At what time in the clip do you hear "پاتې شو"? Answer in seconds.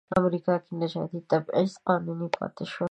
2.37-2.79